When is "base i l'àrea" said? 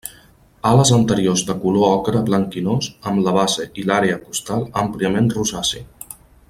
3.39-4.21